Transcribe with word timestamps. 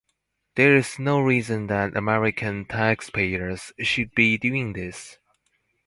There 0.55 0.75
is 0.75 0.97
no 0.97 1.19
reason 1.19 1.67
that 1.67 1.95
American 1.95 2.65
taxpayers 2.65 3.71
should 3.83 4.15
be 4.15 4.35
doing 4.35 4.73
this. 4.73 5.19